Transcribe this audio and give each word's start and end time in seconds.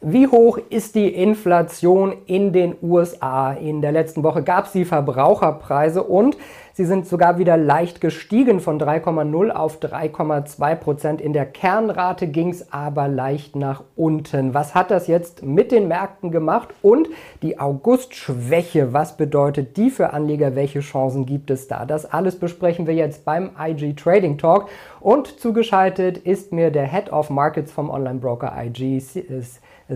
Wie 0.00 0.28
hoch 0.28 0.58
ist 0.70 0.94
die 0.94 1.12
Inflation 1.12 2.14
in 2.26 2.52
den 2.52 2.76
USA? 2.80 3.52
In 3.52 3.80
der 3.80 3.90
letzten 3.90 4.22
Woche 4.22 4.44
gab 4.44 4.66
es 4.66 4.72
die 4.72 4.84
Verbraucherpreise 4.84 6.04
und 6.04 6.36
sie 6.72 6.84
sind 6.84 7.08
sogar 7.08 7.38
wieder 7.38 7.56
leicht 7.56 8.00
gestiegen 8.00 8.60
von 8.60 8.80
3,0 8.80 9.50
auf 9.50 9.80
3,2 9.80 10.74
Prozent. 10.76 11.20
In 11.20 11.32
der 11.32 11.46
Kernrate 11.46 12.28
ging 12.28 12.50
es 12.50 12.72
aber 12.72 13.08
leicht 13.08 13.56
nach 13.56 13.82
unten. 13.96 14.54
Was 14.54 14.76
hat 14.76 14.92
das 14.92 15.08
jetzt 15.08 15.42
mit 15.42 15.72
den 15.72 15.88
Märkten 15.88 16.30
gemacht? 16.30 16.68
Und 16.80 17.08
die 17.42 17.58
August-Schwäche, 17.58 18.92
was 18.92 19.16
bedeutet 19.16 19.76
die 19.76 19.90
für 19.90 20.12
Anleger? 20.12 20.54
Welche 20.54 20.78
Chancen 20.78 21.26
gibt 21.26 21.50
es 21.50 21.66
da? 21.66 21.84
Das 21.84 22.06
alles 22.06 22.38
besprechen 22.38 22.86
wir 22.86 22.94
jetzt 22.94 23.24
beim 23.24 23.50
IG 23.60 23.94
Trading 23.94 24.38
Talk. 24.38 24.68
Und 25.00 25.40
zugeschaltet 25.40 26.18
ist 26.18 26.52
mir 26.52 26.70
der 26.70 26.86
Head 26.86 27.12
of 27.12 27.30
Markets 27.30 27.72
vom 27.72 27.90
Online-Broker 27.90 28.52
IG. 28.64 29.02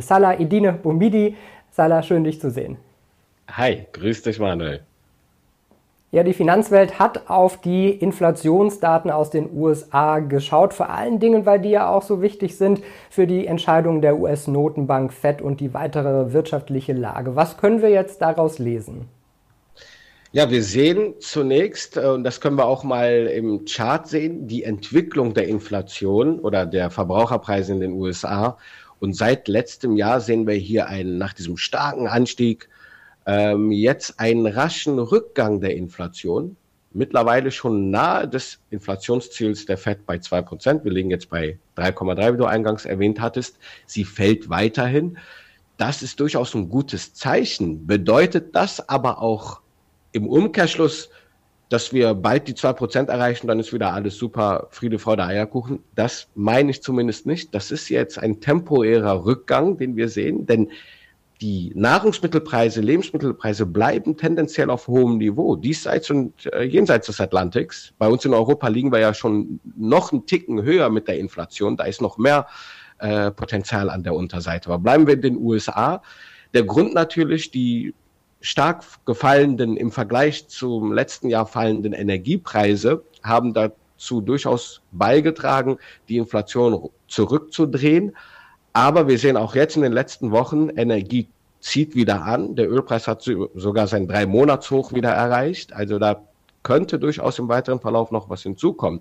Salah 0.00 0.38
Idine 0.38 0.72
Boumidi. 0.72 1.36
Salah, 1.70 2.02
schön 2.02 2.24
dich 2.24 2.40
zu 2.40 2.50
sehen. 2.50 2.76
Hi, 3.50 3.86
grüß 3.92 4.22
dich 4.22 4.38
Manuel. 4.38 4.80
Ja, 6.10 6.22
die 6.22 6.34
Finanzwelt 6.34 6.98
hat 6.98 7.30
auf 7.30 7.58
die 7.62 7.88
Inflationsdaten 7.88 9.10
aus 9.10 9.30
den 9.30 9.48
USA 9.54 10.18
geschaut, 10.18 10.74
vor 10.74 10.90
allen 10.90 11.20
Dingen, 11.20 11.46
weil 11.46 11.58
die 11.58 11.70
ja 11.70 11.88
auch 11.88 12.02
so 12.02 12.20
wichtig 12.20 12.58
sind 12.58 12.82
für 13.08 13.26
die 13.26 13.46
Entscheidungen 13.46 14.02
der 14.02 14.18
US-Notenbank 14.18 15.12
Fed 15.14 15.40
und 15.40 15.60
die 15.60 15.72
weitere 15.72 16.34
wirtschaftliche 16.34 16.92
Lage. 16.92 17.34
Was 17.34 17.56
können 17.56 17.80
wir 17.80 17.88
jetzt 17.88 18.20
daraus 18.20 18.58
lesen? 18.58 19.08
Ja, 20.32 20.50
wir 20.50 20.62
sehen 20.62 21.14
zunächst, 21.18 21.96
äh, 21.96 22.06
und 22.06 22.24
das 22.24 22.42
können 22.42 22.56
wir 22.56 22.66
auch 22.66 22.84
mal 22.84 23.26
im 23.26 23.64
Chart 23.66 24.06
sehen, 24.06 24.46
die 24.46 24.64
Entwicklung 24.64 25.32
der 25.32 25.48
Inflation 25.48 26.40
oder 26.40 26.66
der 26.66 26.90
Verbraucherpreise 26.90 27.72
in 27.72 27.80
den 27.80 27.92
USA 27.92 28.58
und 29.02 29.14
seit 29.16 29.48
letztem 29.48 29.96
Jahr 29.96 30.20
sehen 30.20 30.46
wir 30.46 30.54
hier 30.54 30.86
einen, 30.86 31.18
nach 31.18 31.32
diesem 31.32 31.56
starken 31.56 32.06
Anstieg, 32.06 32.68
ähm, 33.26 33.72
jetzt 33.72 34.20
einen 34.20 34.46
raschen 34.46 35.00
Rückgang 35.00 35.60
der 35.60 35.74
Inflation. 35.74 36.56
Mittlerweile 36.92 37.50
schon 37.50 37.90
nahe 37.90 38.28
des 38.28 38.60
Inflationsziels 38.70 39.66
der 39.66 39.76
FED 39.76 40.06
bei 40.06 40.18
zwei 40.18 40.40
Prozent. 40.40 40.84
Wir 40.84 40.92
liegen 40.92 41.10
jetzt 41.10 41.30
bei 41.30 41.58
3,3, 41.76 42.34
wie 42.34 42.36
du 42.36 42.44
eingangs 42.44 42.84
erwähnt 42.84 43.20
hattest. 43.20 43.58
Sie 43.86 44.04
fällt 44.04 44.50
weiterhin. 44.50 45.18
Das 45.78 46.04
ist 46.04 46.20
durchaus 46.20 46.54
ein 46.54 46.68
gutes 46.68 47.12
Zeichen. 47.12 47.88
Bedeutet 47.88 48.54
das 48.54 48.88
aber 48.88 49.20
auch 49.20 49.62
im 50.12 50.28
Umkehrschluss, 50.28 51.10
dass 51.72 51.92
wir 51.92 52.14
bald 52.14 52.48
die 52.48 52.54
zwei 52.54 52.72
Prozent 52.74 53.08
erreichen, 53.08 53.46
dann 53.46 53.58
ist 53.58 53.72
wieder 53.72 53.92
alles 53.92 54.16
super, 54.16 54.68
Friede, 54.70 54.98
Freude, 54.98 55.24
Eierkuchen. 55.24 55.78
Das 55.94 56.28
meine 56.34 56.70
ich 56.70 56.82
zumindest 56.82 57.24
nicht. 57.26 57.54
Das 57.54 57.70
ist 57.70 57.88
jetzt 57.88 58.18
ein 58.18 58.40
temporärer 58.40 59.24
Rückgang, 59.24 59.78
den 59.78 59.96
wir 59.96 60.08
sehen, 60.08 60.44
denn 60.46 60.70
die 61.40 61.72
Nahrungsmittelpreise, 61.74 62.80
Lebensmittelpreise 62.80 63.66
bleiben 63.66 64.16
tendenziell 64.16 64.70
auf 64.70 64.86
hohem 64.86 65.18
Niveau, 65.18 65.56
diesseits 65.56 66.08
und 66.10 66.46
äh, 66.52 66.62
jenseits 66.62 67.06
des 67.06 67.20
Atlantiks. 67.20 67.92
Bei 67.98 68.06
uns 68.06 68.24
in 68.24 68.32
Europa 68.32 68.68
liegen 68.68 68.92
wir 68.92 69.00
ja 69.00 69.12
schon 69.12 69.58
noch 69.76 70.12
einen 70.12 70.26
Ticken 70.26 70.62
höher 70.62 70.88
mit 70.88 71.08
der 71.08 71.18
Inflation. 71.18 71.76
Da 71.76 71.84
ist 71.84 72.00
noch 72.00 72.16
mehr 72.16 72.46
äh, 72.98 73.32
Potenzial 73.32 73.90
an 73.90 74.04
der 74.04 74.14
Unterseite. 74.14 74.68
Aber 74.68 74.78
bleiben 74.78 75.06
wir 75.08 75.14
in 75.14 75.22
den 75.22 75.36
USA. 75.38 76.02
Der 76.54 76.62
Grund 76.62 76.94
natürlich, 76.94 77.50
die 77.50 77.94
stark 78.42 78.84
gefallenden, 79.06 79.76
im 79.76 79.90
Vergleich 79.90 80.48
zum 80.48 80.92
letzten 80.92 81.30
Jahr 81.30 81.46
fallenden 81.46 81.92
Energiepreise 81.92 83.02
haben 83.22 83.54
dazu 83.54 84.20
durchaus 84.20 84.82
beigetragen, 84.90 85.78
die 86.08 86.18
Inflation 86.18 86.90
zurückzudrehen. 87.06 88.16
Aber 88.72 89.06
wir 89.06 89.18
sehen 89.18 89.36
auch 89.36 89.54
jetzt 89.54 89.76
in 89.76 89.82
den 89.82 89.92
letzten 89.92 90.32
Wochen, 90.32 90.68
Energie 90.70 91.28
zieht 91.60 91.94
wieder 91.94 92.24
an. 92.24 92.56
Der 92.56 92.70
Ölpreis 92.70 93.06
hat 93.06 93.22
sogar 93.22 93.86
sein 93.86 94.08
Drei-Monats-Hoch 94.08 94.92
wieder 94.92 95.10
erreicht. 95.10 95.72
Also 95.72 95.98
da 95.98 96.22
könnte 96.64 96.98
durchaus 96.98 97.38
im 97.38 97.48
weiteren 97.48 97.80
Verlauf 97.80 98.10
noch 98.10 98.28
was 98.28 98.42
hinzukommen. 98.42 99.00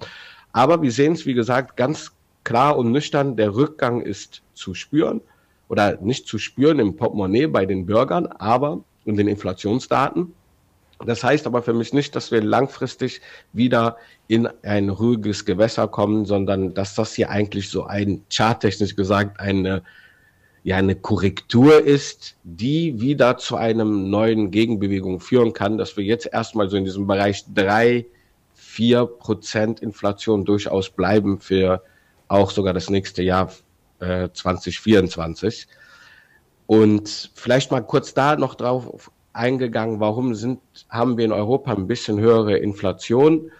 Aber 0.51 0.81
wir 0.81 0.91
sehen 0.91 1.13
es, 1.13 1.25
wie 1.25 1.33
gesagt, 1.33 1.77
ganz 1.77 2.11
klar 2.43 2.77
und 2.77 2.91
nüchtern, 2.91 3.35
der 3.35 3.55
Rückgang 3.55 4.01
ist 4.01 4.43
zu 4.53 4.75
spüren 4.75 5.21
oder 5.67 5.97
nicht 6.01 6.27
zu 6.27 6.37
spüren 6.37 6.79
im 6.79 6.95
Portemonnaie 6.95 7.47
bei 7.47 7.65
den 7.65 7.85
Bürgern, 7.85 8.27
aber 8.27 8.83
in 9.05 9.15
den 9.15 9.27
Inflationsdaten. 9.27 10.33
Das 11.05 11.23
heißt 11.23 11.47
aber 11.47 11.63
für 11.63 11.73
mich 11.73 11.93
nicht, 11.93 12.15
dass 12.15 12.31
wir 12.31 12.43
langfristig 12.43 13.21
wieder 13.53 13.97
in 14.27 14.47
ein 14.63 14.89
ruhiges 14.89 15.45
Gewässer 15.45 15.87
kommen, 15.87 16.25
sondern 16.25 16.73
dass 16.73 16.95
das 16.95 17.15
hier 17.15 17.29
eigentlich 17.29 17.69
so 17.69 17.85
ein 17.85 18.23
charttechnisch 18.29 18.95
gesagt 18.95 19.39
eine 19.39 19.83
ja 20.63 20.77
eine 20.77 20.95
Korrektur 20.95 21.81
ist, 21.81 22.35
die 22.43 23.01
wieder 23.01 23.37
zu 23.37 23.55
einem 23.55 24.09
neuen 24.09 24.51
Gegenbewegung 24.51 25.19
führen 25.19 25.53
kann, 25.53 25.77
dass 25.77 25.97
wir 25.97 26.03
jetzt 26.03 26.29
erstmal 26.31 26.69
so 26.69 26.77
in 26.77 26.85
diesem 26.85 27.07
Bereich 27.07 27.45
drei, 27.53 28.05
vier 28.53 29.05
Prozent 29.05 29.79
Inflation 29.79 30.45
durchaus 30.45 30.89
bleiben 30.89 31.39
für 31.39 31.83
auch 32.27 32.51
sogar 32.51 32.73
das 32.73 32.89
nächste 32.89 33.23
Jahr 33.23 33.51
äh, 33.99 34.29
2024. 34.31 35.67
Und 36.71 37.31
vielleicht 37.35 37.69
mal 37.69 37.81
kurz 37.81 38.13
da 38.13 38.37
noch 38.37 38.55
drauf 38.55 39.11
eingegangen, 39.33 39.99
warum 39.99 40.35
sind, 40.35 40.61
haben 40.89 41.17
wir 41.17 41.25
in 41.25 41.33
Europa 41.33 41.73
ein 41.73 41.85
bisschen 41.85 42.17
höhere 42.17 42.55
Inflation? 42.55 43.51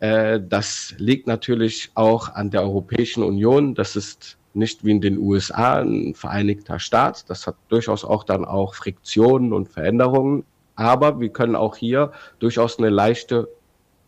Äh, 0.00 0.40
das 0.42 0.94
liegt 0.96 1.26
natürlich 1.26 1.90
auch 1.92 2.30
an 2.30 2.48
der 2.48 2.62
Europäischen 2.62 3.22
Union. 3.22 3.74
Das 3.74 3.94
ist 3.94 4.38
nicht 4.54 4.86
wie 4.86 4.92
in 4.92 5.02
den 5.02 5.18
USA 5.18 5.82
ein 5.82 6.14
vereinigter 6.14 6.78
Staat. 6.78 7.28
Das 7.28 7.46
hat 7.46 7.56
durchaus 7.68 8.06
auch 8.06 8.24
dann 8.24 8.46
auch 8.46 8.72
Friktionen 8.74 9.52
und 9.52 9.68
Veränderungen. 9.68 10.46
Aber 10.76 11.20
wir 11.20 11.28
können 11.28 11.56
auch 11.56 11.76
hier 11.76 12.12
durchaus 12.38 12.78
eine 12.78 12.88
leichte 12.88 13.48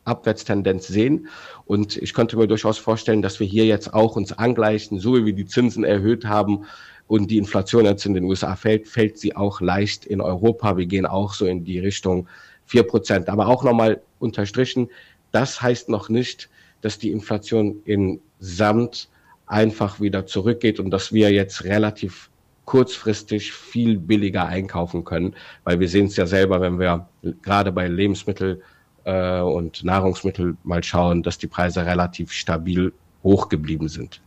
Abwärtstendenz 0.04 0.88
sehen. 0.88 1.28
Und 1.66 1.98
ich 1.98 2.14
könnte 2.14 2.38
mir 2.38 2.48
durchaus 2.48 2.78
vorstellen, 2.78 3.20
dass 3.20 3.40
wir 3.40 3.46
hier 3.46 3.66
jetzt 3.66 3.92
auch 3.92 4.16
uns 4.16 4.32
angleichen, 4.32 4.98
so 5.00 5.14
wie 5.14 5.26
wir 5.26 5.34
die 5.34 5.44
Zinsen 5.44 5.84
erhöht 5.84 6.24
haben, 6.24 6.64
und 7.08 7.30
die 7.30 7.38
Inflation 7.38 7.86
jetzt 7.86 8.06
in 8.06 8.14
den 8.14 8.24
USA 8.24 8.54
fällt, 8.54 8.86
fällt 8.86 9.18
sie 9.18 9.34
auch 9.34 9.60
leicht 9.60 10.04
in 10.04 10.20
Europa. 10.20 10.76
Wir 10.76 10.86
gehen 10.86 11.06
auch 11.06 11.34
so 11.34 11.46
in 11.46 11.64
die 11.64 11.80
Richtung 11.80 12.28
vier 12.66 12.82
Prozent. 12.84 13.28
Aber 13.28 13.48
auch 13.48 13.64
nochmal 13.64 14.00
unterstrichen, 14.18 14.88
das 15.32 15.60
heißt 15.60 15.88
noch 15.88 16.08
nicht, 16.08 16.48
dass 16.82 16.98
die 16.98 17.10
Inflation 17.10 17.80
in 17.84 18.20
Samt 18.40 19.08
einfach 19.46 20.00
wieder 20.00 20.26
zurückgeht 20.26 20.78
und 20.78 20.90
dass 20.90 21.12
wir 21.12 21.32
jetzt 21.32 21.64
relativ 21.64 22.30
kurzfristig 22.66 23.52
viel 23.52 23.98
billiger 23.98 24.46
einkaufen 24.46 25.02
können, 25.02 25.34
weil 25.64 25.80
wir 25.80 25.88
sehen 25.88 26.06
es 26.06 26.16
ja 26.16 26.26
selber, 26.26 26.60
wenn 26.60 26.78
wir 26.78 27.08
gerade 27.42 27.72
bei 27.72 27.88
Lebensmittel 27.88 28.62
äh, 29.04 29.40
und 29.40 29.82
Nahrungsmittel 29.82 30.56
mal 30.64 30.84
schauen, 30.84 31.22
dass 31.22 31.38
die 31.38 31.46
Preise 31.46 31.86
relativ 31.86 32.30
stabil 32.30 32.92
hoch 33.22 33.48
geblieben 33.48 33.88
sind. 33.88 34.20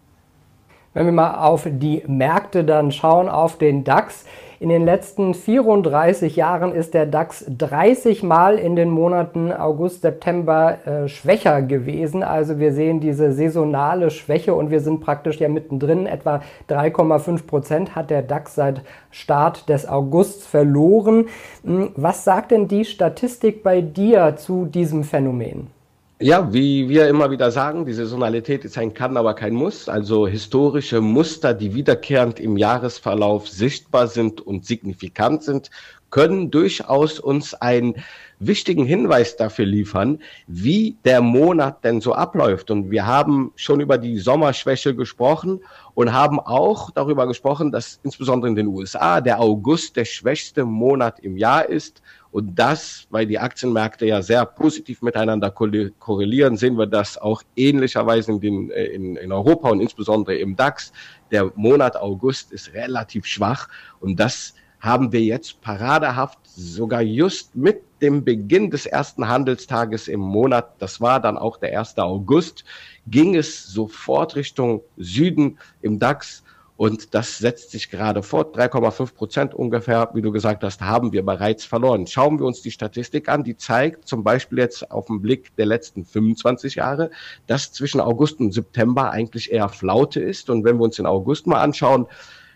Wenn 0.94 1.06
wir 1.06 1.14
mal 1.14 1.36
auf 1.36 1.68
die 1.70 2.04
Märkte 2.06 2.66
dann 2.66 2.92
schauen, 2.92 3.30
auf 3.30 3.58
den 3.58 3.86
DAX. 3.86 4.26
In 4.60 4.68
den 4.68 4.84
letzten 4.84 5.34
34 5.34 6.36
Jahren 6.36 6.76
ist 6.76 6.94
der 6.94 7.06
DAX 7.06 7.46
30 7.48 8.24
Mal 8.24 8.60
in 8.60 8.76
den 8.76 8.90
Monaten 8.90 9.54
August, 9.54 10.02
September 10.02 10.86
äh, 10.86 11.08
schwächer 11.08 11.62
gewesen. 11.62 12.24
Also 12.24 12.60
wir 12.60 12.74
sehen 12.74 13.00
diese 13.00 13.32
saisonale 13.32 14.12
Schwäche 14.12 14.54
und 14.54 14.70
wir 14.70 14.82
sind 14.82 15.00
praktisch 15.00 15.40
ja 15.40 15.48
mittendrin. 15.48 16.06
Etwa 16.06 16.42
3,5 16.70 17.48
Prozent 17.48 17.96
hat 17.96 18.10
der 18.10 18.22
DAX 18.22 18.56
seit 18.56 18.82
Start 19.10 19.70
des 19.70 19.88
Augusts 19.88 20.46
verloren. 20.46 21.28
Hm, 21.64 21.92
was 21.96 22.26
sagt 22.26 22.52
denn 22.52 22.68
die 22.68 22.84
Statistik 22.84 23.64
bei 23.64 23.80
dir 23.80 24.36
zu 24.36 24.66
diesem 24.66 25.06
Phänomen? 25.06 25.81
Ja, 26.22 26.54
wie 26.54 26.88
wir 26.88 27.08
immer 27.08 27.32
wieder 27.32 27.50
sagen, 27.50 27.88
die 27.88 27.94
Saisonalität 27.94 28.64
ist 28.64 28.78
ein 28.78 28.94
Kann, 28.94 29.18
aber 29.18 29.34
kein 29.34 29.56
Muss. 29.56 29.90
Also 29.90 30.28
historische 30.28 31.02
Muster, 31.02 31.56
die 31.56 31.74
wiederkehrend 31.74 32.40
im 32.40 32.58
Jahresverlauf 32.58 33.50
sichtbar 33.50 34.06
sind 34.06 34.40
und 34.40 34.64
signifikant 34.64 35.42
sind, 35.42 35.72
können 36.12 36.52
durchaus 36.52 37.20
uns 37.20 37.56
einen 37.56 37.96
wichtigen 38.38 38.86
Hinweis 38.86 39.36
dafür 39.36 39.66
liefern, 39.66 40.20
wie 40.46 40.96
der 41.06 41.22
Monat 41.22 41.84
denn 41.84 42.02
so 42.02 42.14
abläuft. 42.14 42.70
Und 42.70 42.92
wir 42.92 43.08
haben 43.08 43.52
schon 43.56 43.80
über 43.80 43.98
die 43.98 44.20
Sommerschwäche 44.20 44.94
gesprochen 44.94 45.62
und 45.96 46.14
haben 46.14 46.40
auch 46.40 46.92
darüber 46.92 47.26
gesprochen, 47.26 47.72
dass 47.72 48.00
insbesondere 48.04 48.50
in 48.50 48.56
den 48.56 48.68
USA 48.68 49.22
der 49.22 49.40
August 49.40 49.96
der 49.96 50.06
schwächste 50.06 50.66
Monat 50.66 51.20
im 51.20 51.36
Jahr 51.36 51.68
ist. 51.68 52.04
Und 52.32 52.56
das, 52.56 53.08
weil 53.10 53.28
die 53.28 53.40
Aktienmärkte 53.40 54.06
ja 54.06 54.22
sehr 54.22 54.46
positiv 54.46 55.02
miteinander 55.02 55.52
korrelieren, 55.52 56.56
sehen 56.56 56.78
wir 56.78 56.88
das 56.88 57.18
auch 57.18 57.44
ähnlicherweise 57.56 58.32
in, 58.32 58.40
den, 58.40 58.72
äh, 58.72 58.86
in, 58.86 59.18
in 59.18 59.32
Europa 59.32 59.70
und 59.70 59.82
insbesondere 59.82 60.36
im 60.38 60.56
DAX. 60.56 60.94
Der 61.30 61.52
Monat 61.56 61.98
August 61.98 62.52
ist 62.52 62.74
relativ 62.74 63.26
schwach 63.26 63.68
und 64.00 64.20
das 64.20 64.54
haben 64.80 65.12
wir 65.12 65.22
jetzt 65.22 65.62
paradehaft 65.62 66.40
sogar 66.44 67.02
just 67.02 67.56
mit 67.56 67.84
dem 68.02 68.24
Beginn 68.24 68.72
des 68.72 68.88
ersten 68.88 69.28
Handelstages 69.28 70.08
im 70.08 70.20
Monat, 70.20 70.74
das 70.80 71.00
war 71.00 71.20
dann 71.20 71.38
auch 71.38 71.58
der 71.58 71.80
1. 71.80 71.98
August, 72.00 72.64
ging 73.06 73.36
es 73.36 73.64
sofort 73.68 74.36
Richtung 74.36 74.82
Süden 74.98 75.60
im 75.82 76.00
DAX. 76.00 76.44
Und 76.82 77.14
das 77.14 77.38
setzt 77.38 77.70
sich 77.70 77.92
gerade 77.92 78.24
fort. 78.24 78.58
3,5 78.58 79.14
Prozent 79.14 79.54
ungefähr, 79.54 80.10
wie 80.16 80.24
du 80.24 80.32
gesagt 80.32 80.64
hast, 80.64 80.82
haben 80.82 81.14
wir 81.14 81.24
bereits 81.24 81.64
verloren. 81.64 82.08
Schauen 82.08 82.40
wir 82.40 82.48
uns 82.48 82.64
die 82.64 82.72
Statistik 82.72 83.30
an, 83.30 83.44
die 83.44 83.56
zeigt 83.56 84.08
zum 84.08 84.24
Beispiel 84.24 84.58
jetzt 84.58 84.90
auf 84.90 85.06
den 85.06 85.22
Blick 85.22 85.56
der 85.58 85.68
letzten 85.68 86.06
25 86.06 86.74
Jahre, 86.74 87.12
dass 87.46 87.72
zwischen 87.72 88.02
August 88.02 88.40
und 88.40 88.52
September 88.52 89.12
eigentlich 89.12 89.52
eher 89.52 89.70
Flaute 89.70 90.22
ist. 90.22 90.50
Und 90.50 90.64
wenn 90.64 90.78
wir 90.78 90.86
uns 90.86 90.96
den 90.96 91.06
August 91.06 91.46
mal 91.46 91.62
anschauen, 91.62 92.08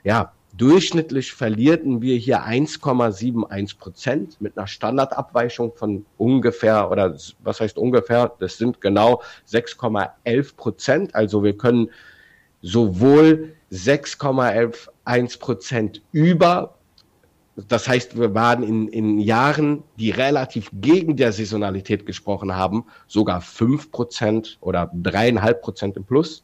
ja, 0.03 0.31
durchschnittlich 0.57 1.31
verlierten 1.31 2.01
wir 2.01 2.17
hier 2.17 2.47
1,71 2.47 3.77
Prozent 3.77 4.41
mit 4.41 4.57
einer 4.57 4.65
Standardabweichung 4.65 5.73
von 5.75 6.03
ungefähr, 6.17 6.89
oder 6.89 7.15
was 7.43 7.59
heißt 7.59 7.77
ungefähr, 7.77 8.31
das 8.39 8.57
sind 8.57 8.81
genau 8.81 9.21
6,11 9.47 10.55
Prozent. 10.55 11.13
Also 11.13 11.43
wir 11.43 11.55
können 11.55 11.91
sowohl 12.65 13.53
6,11 13.71 15.39
Prozent 15.39 16.01
über. 16.11 16.79
Das 17.55 17.87
heißt, 17.87 18.17
wir 18.17 18.33
waren 18.33 18.63
in, 18.63 18.87
in 18.87 19.19
Jahren, 19.19 19.83
die 19.97 20.09
relativ 20.09 20.71
gegen 20.73 21.15
der 21.15 21.31
Saisonalität 21.31 22.05
gesprochen 22.05 22.55
haben, 22.55 22.85
sogar 23.07 23.39
5 23.39 23.91
Prozent 23.91 24.57
oder 24.61 24.91
dreieinhalb 24.93 25.61
Prozent 25.61 25.95
im 25.95 26.05
Plus. 26.05 26.43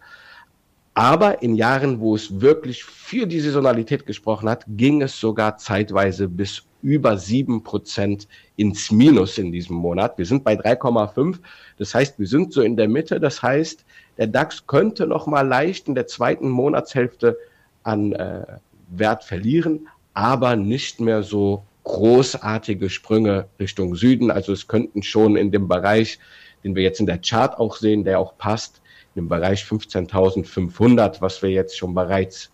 Aber 0.93 1.41
in 1.41 1.55
Jahren, 1.55 1.99
wo 1.99 2.15
es 2.15 2.41
wirklich 2.41 2.83
für 2.83 3.25
die 3.25 3.39
Saisonalität 3.39 4.05
gesprochen 4.05 4.49
hat, 4.49 4.65
ging 4.67 5.01
es 5.01 5.19
sogar 5.19 5.57
zeitweise 5.57 6.27
bis 6.27 6.63
über 6.81 7.17
sieben 7.17 7.63
Prozent 7.63 8.27
ins 8.57 8.91
Minus 8.91 9.37
in 9.37 9.51
diesem 9.51 9.75
Monat. 9.77 10.17
Wir 10.17 10.25
sind 10.25 10.43
bei 10.43 10.55
3,5. 10.55 11.37
Das 11.77 11.93
heißt, 11.93 12.19
wir 12.19 12.27
sind 12.27 12.51
so 12.51 12.61
in 12.61 12.75
der 12.75 12.89
Mitte. 12.89 13.19
Das 13.19 13.41
heißt, 13.41 13.85
der 14.17 14.27
DAX 14.27 14.67
könnte 14.67 15.07
noch 15.07 15.27
mal 15.27 15.47
leicht 15.47 15.87
in 15.87 15.95
der 15.95 16.07
zweiten 16.07 16.49
Monatshälfte 16.49 17.37
an 17.83 18.13
äh, 18.13 18.45
Wert 18.89 19.23
verlieren, 19.23 19.87
aber 20.13 20.55
nicht 20.55 20.99
mehr 20.99 21.23
so 21.23 21.63
großartige 21.83 22.89
Sprünge 22.89 23.47
Richtung 23.59 23.95
Süden. 23.95 24.29
Also 24.29 24.51
es 24.53 24.67
könnten 24.67 25.03
schon 25.03 25.35
in 25.35 25.51
dem 25.51 25.67
Bereich, 25.67 26.19
den 26.63 26.75
wir 26.75 26.83
jetzt 26.83 26.99
in 26.99 27.05
der 27.05 27.19
Chart 27.19 27.57
auch 27.57 27.75
sehen, 27.77 28.03
der 28.03 28.19
auch 28.19 28.37
passt, 28.37 28.80
im 29.15 29.27
Bereich 29.27 29.63
15.500, 29.63 31.21
was 31.21 31.41
wir 31.41 31.49
jetzt 31.49 31.77
schon 31.77 31.93
bereits 31.93 32.51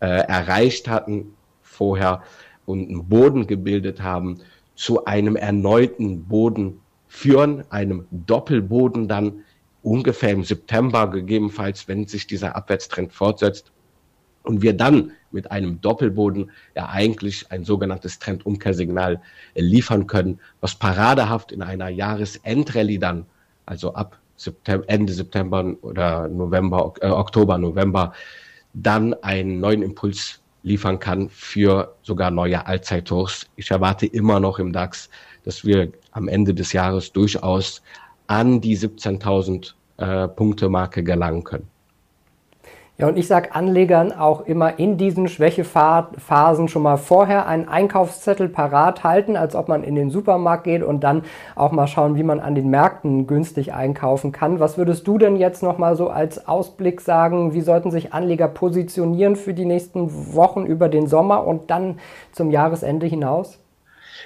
äh, 0.00 0.06
erreicht 0.06 0.88
hatten 0.88 1.34
vorher 1.62 2.22
und 2.64 2.88
einen 2.88 3.08
Boden 3.08 3.46
gebildet 3.46 4.02
haben, 4.02 4.40
zu 4.74 5.04
einem 5.04 5.36
erneuten 5.36 6.24
Boden 6.24 6.80
führen, 7.08 7.64
einem 7.70 8.06
Doppelboden 8.10 9.08
dann 9.08 9.44
ungefähr 9.82 10.30
im 10.30 10.44
September 10.44 11.08
gegebenenfalls, 11.08 11.88
wenn 11.88 12.06
sich 12.06 12.26
dieser 12.26 12.56
Abwärtstrend 12.56 13.12
fortsetzt 13.12 13.72
und 14.42 14.62
wir 14.62 14.76
dann 14.76 15.12
mit 15.30 15.50
einem 15.50 15.80
Doppelboden 15.80 16.50
ja 16.74 16.88
eigentlich 16.88 17.50
ein 17.50 17.64
sogenanntes 17.64 18.18
Trendumkehrsignal 18.18 19.20
äh, 19.54 19.60
liefern 19.60 20.06
können, 20.06 20.40
was 20.60 20.74
paradehaft 20.76 21.52
in 21.52 21.62
einer 21.62 21.88
Jahresendrallye 21.88 22.98
dann, 22.98 23.26
also 23.64 23.94
ab 23.94 24.18
September, 24.36 24.84
Ende 24.88 25.12
September 25.12 25.74
oder 25.82 26.28
November, 26.28 26.92
äh, 27.00 27.08
Oktober, 27.08 27.58
November, 27.58 28.12
dann 28.74 29.14
einen 29.22 29.60
neuen 29.60 29.82
Impuls 29.82 30.40
liefern 30.62 30.98
kann 30.98 31.30
für 31.30 31.94
sogar 32.02 32.30
neue 32.30 32.66
Allzeithochs. 32.66 33.46
Ich 33.56 33.70
erwarte 33.70 34.06
immer 34.06 34.40
noch 34.40 34.58
im 34.58 34.72
DAX, 34.72 35.08
dass 35.44 35.64
wir 35.64 35.92
am 36.10 36.28
Ende 36.28 36.52
des 36.52 36.72
Jahres 36.72 37.12
durchaus 37.12 37.82
an 38.26 38.60
die 38.60 38.76
17.000 38.76 39.74
äh, 39.98 40.28
Punkte 40.28 40.68
Marke 40.68 41.04
gelangen 41.04 41.44
können. 41.44 41.68
Ja, 42.98 43.08
und 43.08 43.18
ich 43.18 43.26
sage 43.26 43.54
Anlegern 43.54 44.10
auch 44.10 44.46
immer 44.46 44.78
in 44.78 44.96
diesen 44.96 45.28
Schwächephasen 45.28 46.68
schon 46.68 46.80
mal 46.80 46.96
vorher 46.96 47.46
einen 47.46 47.68
Einkaufszettel 47.68 48.48
parat 48.48 49.04
halten, 49.04 49.36
als 49.36 49.54
ob 49.54 49.68
man 49.68 49.84
in 49.84 49.94
den 49.94 50.08
Supermarkt 50.08 50.64
geht 50.64 50.82
und 50.82 51.04
dann 51.04 51.22
auch 51.56 51.72
mal 51.72 51.88
schauen, 51.88 52.16
wie 52.16 52.22
man 52.22 52.40
an 52.40 52.54
den 52.54 52.70
Märkten 52.70 53.26
günstig 53.26 53.74
einkaufen 53.74 54.32
kann. 54.32 54.60
Was 54.60 54.78
würdest 54.78 55.06
du 55.06 55.18
denn 55.18 55.36
jetzt 55.36 55.62
noch 55.62 55.76
mal 55.76 55.94
so 55.94 56.08
als 56.08 56.48
Ausblick 56.48 57.02
sagen? 57.02 57.52
Wie 57.52 57.60
sollten 57.60 57.90
sich 57.90 58.14
Anleger 58.14 58.48
positionieren 58.48 59.36
für 59.36 59.52
die 59.52 59.66
nächsten 59.66 60.34
Wochen 60.34 60.64
über 60.64 60.88
den 60.88 61.06
Sommer 61.06 61.46
und 61.46 61.70
dann 61.70 61.98
zum 62.32 62.50
Jahresende 62.50 63.04
hinaus? 63.04 63.58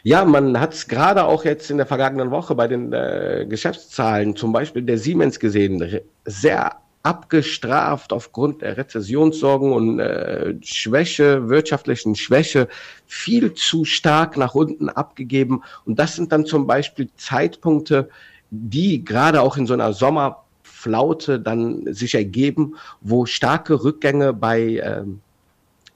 Ja, 0.05 0.25
man 0.25 0.61
hat 0.61 0.75
es 0.75 0.87
gerade 0.87 1.25
auch 1.25 1.45
jetzt 1.45 1.73
in 1.73 1.77
der 1.79 1.87
vergangenen 1.87 2.31
Woche 2.31 2.55
bei 2.55 2.69
den 2.69 2.93
äh, 2.93 3.47
Geschäftszahlen, 3.49 4.37
zum 4.37 4.53
Beispiel 4.53 4.83
der 4.83 4.97
Siemens 4.97 5.41
gesehen, 5.41 6.01
sehr 6.25 6.77
abgestraft 7.03 8.13
aufgrund 8.13 8.63
der 8.63 8.77
Rezessionssorgen 8.77 9.73
und 9.73 10.01
äh, 10.01 10.55
Schwäche, 10.63 11.49
wirtschaftlichen 11.49 12.15
Schwäche, 12.15 12.69
viel 13.07 13.55
zu 13.55 13.85
stark 13.85 14.37
nach 14.37 14.55
unten 14.55 14.89
abgegeben. 14.89 15.63
Und 15.87 15.99
das 15.99 16.17
sind 16.17 16.31
dann 16.33 16.45
zum 16.45 16.67
Beispiel 16.67 17.09
Zeitpunkte, 17.17 18.11
die 18.51 19.05
gerade 19.05 19.41
auch 19.41 19.57
in 19.57 19.67
so 19.67 19.73
einer 19.73 19.93
Sommerflaute 19.95 21.41
dann 21.41 21.93
sich 21.95 22.15
ergeben, 22.15 22.77
wo 23.01 23.25
starke 23.25 23.83
Rückgänge 23.83 24.35
bei 24.35 24.77
äh, 24.77 25.05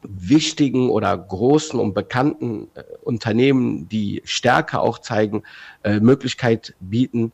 wichtigen 0.03 0.91
oder 0.91 1.17
großen 1.17 1.79
und 1.79 1.95
bekannten 1.95 2.69
äh, 2.75 2.83
Unternehmen, 3.03 3.89
die 3.89 4.23
Stärke 4.25 4.81
auch 4.81 4.99
zeigen, 4.99 5.43
äh, 5.83 6.01
Möglichkeit 6.01 6.75
bieten, 6.81 7.33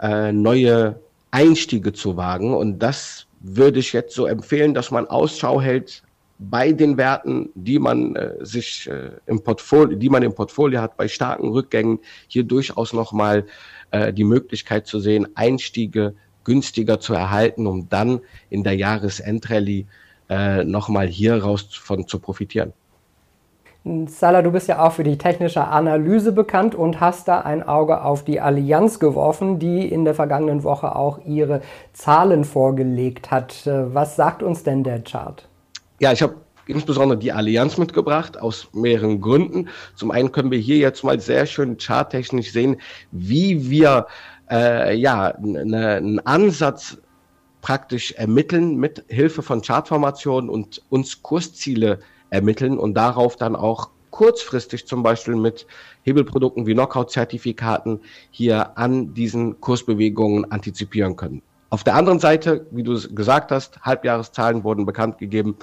äh, 0.00 0.32
neue 0.32 1.00
Einstiege 1.30 1.92
zu 1.92 2.16
wagen. 2.16 2.54
Und 2.54 2.78
das 2.78 3.26
würde 3.40 3.78
ich 3.78 3.92
jetzt 3.92 4.14
so 4.14 4.26
empfehlen, 4.26 4.74
dass 4.74 4.90
man 4.90 5.06
Ausschau 5.06 5.60
hält 5.60 6.02
bei 6.38 6.72
den 6.72 6.96
Werten, 6.96 7.50
die 7.54 7.78
man 7.78 8.16
äh, 8.16 8.34
sich 8.40 8.88
äh, 8.88 9.10
im 9.26 9.42
Portfolio, 9.42 9.96
die 9.98 10.08
man 10.08 10.22
im 10.22 10.34
Portfolio 10.34 10.80
hat, 10.80 10.96
bei 10.96 11.06
starken 11.06 11.48
Rückgängen 11.48 11.98
hier 12.28 12.44
durchaus 12.44 12.92
nochmal 12.94 13.44
äh, 13.90 14.12
die 14.12 14.24
Möglichkeit 14.24 14.86
zu 14.86 15.00
sehen, 15.00 15.28
Einstiege 15.34 16.14
günstiger 16.44 16.98
zu 16.98 17.12
erhalten, 17.12 17.66
um 17.66 17.88
dann 17.90 18.20
in 18.48 18.64
der 18.64 18.74
Jahresendrallye 18.74 19.86
äh, 20.30 20.64
nochmal 20.64 21.08
hier 21.08 21.42
raus 21.42 21.68
von 21.74 22.08
zu 22.08 22.18
profitieren. 22.18 22.72
Salah, 23.82 24.42
du 24.42 24.50
bist 24.50 24.68
ja 24.68 24.84
auch 24.84 24.92
für 24.92 25.04
die 25.04 25.16
technische 25.16 25.66
Analyse 25.66 26.32
bekannt 26.32 26.74
und 26.74 27.00
hast 27.00 27.28
da 27.28 27.40
ein 27.40 27.62
Auge 27.62 28.04
auf 28.04 28.24
die 28.24 28.38
Allianz 28.38 28.98
geworfen, 28.98 29.58
die 29.58 29.88
in 29.88 30.04
der 30.04 30.14
vergangenen 30.14 30.64
Woche 30.64 30.94
auch 30.94 31.18
ihre 31.24 31.62
Zahlen 31.94 32.44
vorgelegt 32.44 33.30
hat. 33.30 33.66
Äh, 33.66 33.94
was 33.94 34.16
sagt 34.16 34.42
uns 34.42 34.64
denn 34.64 34.84
der 34.84 35.02
Chart? 35.02 35.48
Ja, 35.98 36.12
ich 36.12 36.20
habe 36.20 36.34
insbesondere 36.66 37.18
die 37.18 37.32
Allianz 37.32 37.78
mitgebracht, 37.78 38.38
aus 38.38 38.68
mehreren 38.74 39.22
Gründen. 39.22 39.68
Zum 39.94 40.10
einen 40.10 40.30
können 40.30 40.50
wir 40.50 40.58
hier 40.58 40.76
jetzt 40.76 41.02
mal 41.02 41.18
sehr 41.18 41.46
schön 41.46 41.78
charttechnisch 41.78 42.52
sehen, 42.52 42.76
wie 43.12 43.70
wir 43.70 44.06
äh, 44.50 44.94
ja 44.94 45.32
ne, 45.40 45.96
einen 45.96 46.20
Ansatz 46.20 46.98
praktisch 47.62 48.12
ermitteln 48.12 48.76
mit 48.76 49.04
Hilfe 49.08 49.42
von 49.42 49.62
Chartformationen 49.62 50.50
und 50.50 50.82
uns 50.90 51.22
Kursziele 51.22 52.00
ermitteln 52.30 52.78
und 52.78 52.94
darauf 52.94 53.36
dann 53.36 53.56
auch 53.56 53.90
kurzfristig 54.10 54.86
zum 54.86 55.02
Beispiel 55.02 55.36
mit 55.36 55.66
Hebelprodukten 56.02 56.66
wie 56.66 56.74
Knockout-Zertifikaten 56.74 58.00
hier 58.30 58.76
an 58.76 59.14
diesen 59.14 59.60
Kursbewegungen 59.60 60.50
antizipieren 60.50 61.16
können. 61.16 61.42
Auf 61.70 61.84
der 61.84 61.94
anderen 61.94 62.18
Seite, 62.18 62.66
wie 62.72 62.82
du 62.82 62.98
gesagt 63.14 63.52
hast, 63.52 63.80
Halbjahreszahlen 63.82 64.64
wurden 64.64 64.86
bekannt 64.86 65.18
gegeben 65.18 65.56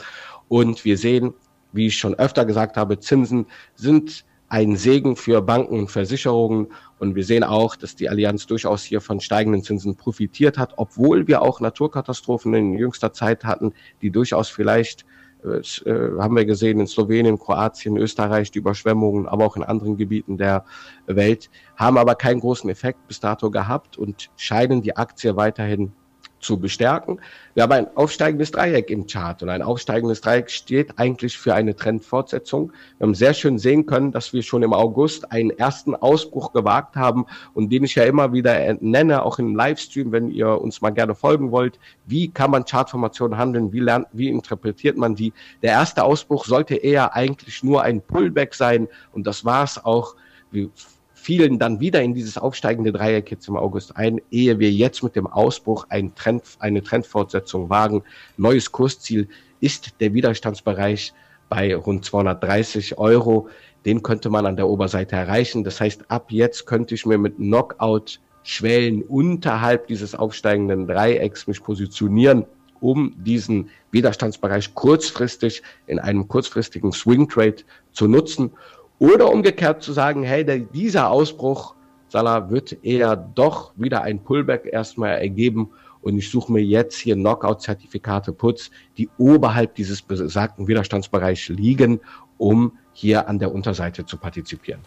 und 0.47 0.85
wir 0.85 0.97
sehen, 0.97 1.33
wie 1.73 1.87
ich 1.87 1.97
schon 1.97 2.15
öfter 2.15 2.45
gesagt 2.45 2.77
habe, 2.77 2.99
Zinsen 2.99 3.45
sind 3.75 4.23
ein 4.49 4.77
Segen 4.77 5.15
für 5.15 5.41
Banken 5.41 5.77
und 5.77 5.91
Versicherungen. 5.91 6.67
Und 6.99 7.15
wir 7.15 7.25
sehen 7.25 7.43
auch, 7.43 7.75
dass 7.75 7.95
die 7.95 8.09
Allianz 8.09 8.47
durchaus 8.47 8.83
hier 8.83 9.01
von 9.01 9.19
steigenden 9.19 9.61
Zinsen 9.61 9.95
profitiert 9.95 10.57
hat, 10.57 10.73
obwohl 10.77 11.27
wir 11.27 11.41
auch 11.41 11.59
Naturkatastrophen 11.59 12.53
in 12.53 12.77
jüngster 12.77 13.13
Zeit 13.13 13.43
hatten, 13.43 13.73
die 14.01 14.09
durchaus 14.09 14.49
vielleicht 14.49 15.05
haben 15.47 16.35
wir 16.35 16.45
gesehen 16.45 16.79
in 16.79 16.87
Slowenien, 16.87 17.39
Kroatien, 17.39 17.97
Österreich, 17.97 18.51
die 18.51 18.59
Überschwemmungen, 18.59 19.27
aber 19.27 19.45
auch 19.45 19.55
in 19.55 19.63
anderen 19.63 19.97
Gebieten 19.97 20.37
der 20.37 20.65
Welt, 21.05 21.49
haben 21.75 21.97
aber 21.97 22.15
keinen 22.15 22.39
großen 22.39 22.69
Effekt 22.69 23.07
bis 23.07 23.19
dato 23.19 23.51
gehabt 23.51 23.97
und 23.97 24.29
scheinen 24.35 24.81
die 24.81 24.95
Aktie 24.95 25.35
weiterhin 25.35 25.93
zu 26.39 26.59
bestärken. 26.59 27.19
Wir 27.53 27.63
haben 27.63 27.71
ein 27.71 27.87
aufsteigendes 27.95 28.51
Dreieck 28.51 28.89
im 28.89 29.07
Chart 29.07 29.41
und 29.41 29.49
ein 29.49 29.61
aufsteigendes 29.61 30.21
Dreieck 30.21 30.51
steht 30.51 30.97
eigentlich 30.97 31.37
für 31.37 31.55
eine 31.55 31.75
Trendfortsetzung. 31.75 32.71
Wir 32.97 33.07
haben 33.07 33.15
sehr 33.15 33.33
schön 33.33 33.57
sehen 33.57 33.85
können, 33.85 34.11
dass 34.11 34.33
wir 34.33 34.43
schon 34.43 34.63
im 34.63 34.73
August 34.73 35.31
einen 35.31 35.49
ersten 35.49 35.95
Ausbruch 35.95 36.53
gewagt 36.53 36.95
haben 36.95 37.25
und 37.53 37.71
den 37.71 37.83
ich 37.83 37.95
ja 37.95 38.03
immer 38.03 38.33
wieder 38.33 38.77
nenne, 38.79 39.23
auch 39.23 39.39
im 39.39 39.55
Livestream, 39.55 40.11
wenn 40.11 40.29
ihr 40.29 40.61
uns 40.61 40.81
mal 40.81 40.91
gerne 40.91 41.15
folgen 41.15 41.51
wollt. 41.51 41.79
Wie 42.05 42.29
kann 42.29 42.51
man 42.51 42.65
Chartformationen 42.65 43.37
handeln? 43.37 43.73
Wie 43.73 43.79
lernt, 43.79 44.07
wie 44.13 44.29
interpretiert 44.29 44.97
man 44.97 45.15
die? 45.15 45.33
Der 45.61 45.71
erste 45.71 46.03
Ausbruch 46.03 46.45
sollte 46.45 46.75
eher 46.75 47.15
eigentlich 47.15 47.63
nur 47.63 47.81
ein 47.81 48.01
Pullback 48.01 48.53
sein 48.53 48.87
und 49.11 49.25
das 49.25 49.45
war 49.45 49.63
es 49.63 49.83
auch. 49.83 50.15
Wir 50.49 50.69
fielen 51.17 51.57
dann 51.57 51.79
wieder 51.79 52.01
in 52.01 52.13
dieses 52.13 52.37
aufsteigende 52.37 52.91
Dreieck 52.91 53.31
jetzt 53.31 53.47
im 53.47 53.57
August 53.57 53.97
ein, 53.97 54.21
ehe 54.31 54.59
wir 54.59 54.71
jetzt 54.71 55.03
mit 55.03 55.15
dem 55.15 55.27
Ausbruch 55.27 55.87
ein 55.89 56.13
Trend, 56.15 56.43
eine 56.59 56.83
Trendfortsetzung 56.83 57.69
wagen. 57.69 58.03
Neues 58.37 58.71
Kursziel 58.71 59.27
ist 59.59 59.95
der 59.99 60.13
Widerstandsbereich 60.13 61.13
bei 61.49 61.75
rund 61.75 62.05
230 62.05 62.97
Euro. 62.97 63.49
Den 63.83 64.03
könnte 64.03 64.29
man 64.29 64.45
an 64.45 64.55
der 64.55 64.69
Oberseite 64.69 65.15
erreichen. 65.15 65.63
Das 65.63 65.81
heißt, 65.81 66.09
ab 66.09 66.27
jetzt 66.29 66.65
könnte 66.65 66.93
ich 66.93 67.05
mir 67.05 67.17
mit 67.17 67.37
Knockout 67.37 68.19
Schwellen 68.43 69.01
unterhalb 69.01 69.87
dieses 69.87 70.15
aufsteigenden 70.15 70.87
Dreiecks 70.87 71.47
mich 71.47 71.61
positionieren, 71.61 72.45
um 72.79 73.13
diesen 73.17 73.69
Widerstandsbereich 73.91 74.75
kurzfristig 74.75 75.63
in 75.87 75.99
einem 75.99 76.27
kurzfristigen 76.27 76.91
Swing 76.91 77.27
Trade 77.27 77.57
zu 77.91 78.07
nutzen 78.07 78.51
oder 78.99 79.31
umgekehrt 79.31 79.83
zu 79.83 79.93
sagen, 79.93 80.23
hey, 80.23 80.43
der, 80.45 80.59
dieser 80.59 81.09
Ausbruch, 81.09 81.75
Salah, 82.09 82.49
wird 82.49 82.83
eher 82.83 83.15
doch 83.15 83.73
wieder 83.75 84.01
ein 84.01 84.23
Pullback 84.23 84.65
erstmal 84.71 85.17
ergeben 85.17 85.69
und 86.01 86.17
ich 86.17 86.31
suche 86.31 86.51
mir 86.51 86.63
jetzt 86.63 86.95
hier 86.95 87.15
Knockout-Zertifikate 87.15 88.31
Putz, 88.31 88.71
die 88.97 89.09
oberhalb 89.17 89.75
dieses 89.75 90.01
besagten 90.01 90.67
Widerstandsbereichs 90.67 91.49
liegen, 91.49 91.99
um 92.37 92.71
hier 92.93 93.27
an 93.27 93.39
der 93.39 93.53
Unterseite 93.53 94.05
zu 94.05 94.17
partizipieren. 94.17 94.81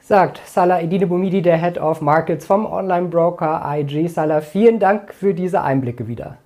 Sagt 0.00 0.40
Salah 0.46 0.80
Edine 0.80 1.06
Bumidi, 1.06 1.42
der 1.42 1.58
Head 1.58 1.76
of 1.76 2.00
Markets 2.00 2.46
vom 2.46 2.64
Online-Broker 2.64 3.62
IG. 3.66 4.08
Salah, 4.08 4.40
vielen 4.40 4.78
Dank 4.78 5.12
für 5.12 5.34
diese 5.34 5.60
Einblicke 5.60 6.08
wieder. 6.08 6.38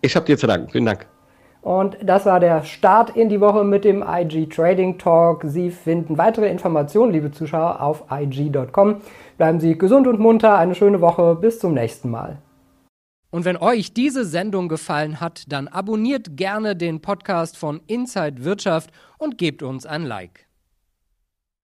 Ich 0.00 0.16
habe 0.16 0.26
dir 0.26 0.36
zu 0.36 0.48
danken. 0.48 0.68
Vielen 0.68 0.86
Dank. 0.86 1.06
Und 1.62 1.96
das 2.02 2.26
war 2.26 2.40
der 2.40 2.64
Start 2.64 3.16
in 3.16 3.28
die 3.28 3.40
Woche 3.40 3.62
mit 3.62 3.84
dem 3.84 4.04
IG 4.06 4.46
Trading 4.46 4.98
Talk. 4.98 5.44
Sie 5.46 5.70
finden 5.70 6.18
weitere 6.18 6.48
Informationen, 6.48 7.12
liebe 7.12 7.30
Zuschauer, 7.30 7.80
auf 7.80 8.04
IG.com. 8.10 8.96
Bleiben 9.38 9.60
Sie 9.60 9.78
gesund 9.78 10.08
und 10.08 10.18
munter. 10.18 10.58
Eine 10.58 10.74
schöne 10.74 11.00
Woche. 11.00 11.36
Bis 11.36 11.60
zum 11.60 11.72
nächsten 11.72 12.10
Mal. 12.10 12.38
Und 13.30 13.44
wenn 13.44 13.56
euch 13.56 13.94
diese 13.94 14.24
Sendung 14.24 14.68
gefallen 14.68 15.20
hat, 15.20 15.44
dann 15.50 15.68
abonniert 15.68 16.36
gerne 16.36 16.76
den 16.76 17.00
Podcast 17.00 17.56
von 17.56 17.80
Inside 17.86 18.44
Wirtschaft 18.44 18.90
und 19.16 19.38
gebt 19.38 19.62
uns 19.62 19.86
ein 19.86 20.02
Like. 20.04 20.46